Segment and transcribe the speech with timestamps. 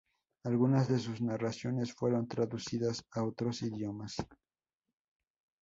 [0.45, 4.15] Algunas de sus narraciones fueron traducidas a otros idiomas.